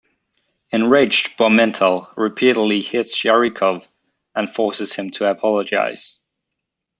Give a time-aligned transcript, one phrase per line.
[0.71, 3.85] Enraged, Bormenthal repeatedly hits Sharikov
[4.33, 6.17] and forces him to apologize.